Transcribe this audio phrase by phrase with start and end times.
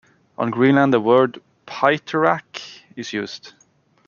[0.35, 2.59] On Greenland the word "piteraq"
[2.95, 3.53] is used.